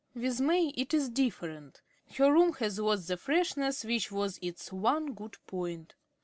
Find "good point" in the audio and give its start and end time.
5.13-5.93